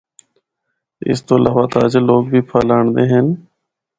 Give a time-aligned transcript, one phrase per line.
[1.09, 3.27] اس تو علاوہ تاجر لوگ بھی پھل آنڑدے ہن۔